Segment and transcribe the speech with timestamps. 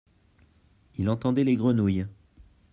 [0.97, 2.07] Il entendait les grenouilles.